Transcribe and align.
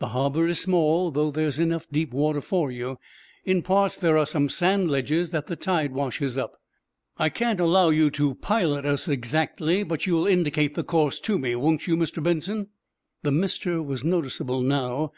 "The 0.00 0.08
harbor 0.08 0.46
is 0.48 0.60
small, 0.60 1.10
though 1.10 1.30
there's 1.30 1.58
enough 1.58 1.88
deep 1.90 2.12
water 2.12 2.42
for 2.42 2.70
you. 2.70 2.98
In 3.46 3.62
parts 3.62 3.96
there 3.96 4.18
are 4.18 4.26
some 4.26 4.50
sand 4.50 4.90
ledges 4.90 5.30
that 5.30 5.46
the 5.46 5.56
tide 5.56 5.92
washes 5.94 6.36
up." 6.36 6.58
"I 7.16 7.30
can't 7.30 7.58
allow 7.58 7.88
you 7.88 8.10
to 8.10 8.34
pilot 8.34 8.84
us, 8.84 9.08
exactly, 9.08 9.82
but 9.82 10.06
you'll 10.06 10.26
indicate 10.26 10.74
the 10.74 10.84
course 10.84 11.18
to 11.20 11.38
me, 11.38 11.56
won't 11.56 11.86
you, 11.86 11.96
Mr. 11.96 12.22
Benson?" 12.22 12.66
The 13.22 13.32
"mister" 13.32 13.80
was 13.82 14.04
noticeable, 14.04 14.60
now. 14.60 15.12